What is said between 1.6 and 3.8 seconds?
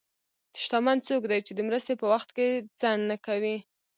مرستې په وخت کې ځنډ نه کوي.